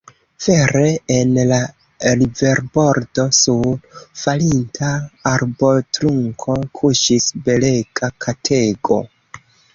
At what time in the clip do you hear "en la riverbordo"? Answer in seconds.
1.15-3.25